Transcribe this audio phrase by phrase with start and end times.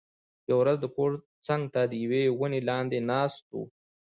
[0.49, 1.11] یوه ورځ د کور
[1.47, 3.57] څنګ ته د یوې ونې لاندې ناست و،